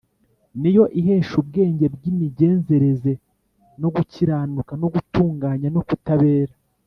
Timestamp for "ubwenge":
1.41-1.85